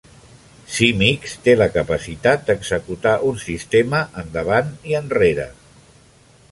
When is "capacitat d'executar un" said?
1.75-3.39